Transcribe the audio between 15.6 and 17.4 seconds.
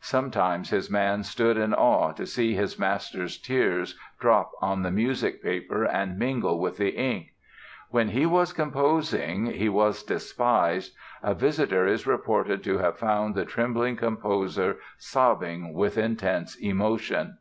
with intense emotion."